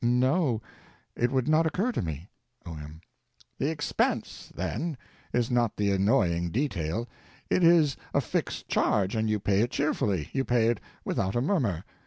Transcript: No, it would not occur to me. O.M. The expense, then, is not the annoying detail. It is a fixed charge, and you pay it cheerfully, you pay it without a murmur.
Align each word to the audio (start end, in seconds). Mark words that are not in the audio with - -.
No, 0.03 0.63
it 1.15 1.29
would 1.29 1.47
not 1.47 1.67
occur 1.67 1.91
to 1.91 2.01
me. 2.01 2.31
O.M. 2.65 3.01
The 3.59 3.69
expense, 3.69 4.51
then, 4.55 4.97
is 5.31 5.51
not 5.51 5.77
the 5.77 5.91
annoying 5.91 6.49
detail. 6.49 7.07
It 7.51 7.63
is 7.63 7.97
a 8.11 8.19
fixed 8.19 8.67
charge, 8.67 9.15
and 9.15 9.29
you 9.29 9.39
pay 9.39 9.59
it 9.61 9.69
cheerfully, 9.69 10.29
you 10.33 10.43
pay 10.43 10.69
it 10.69 10.79
without 11.05 11.35
a 11.35 11.41
murmur. 11.41 11.85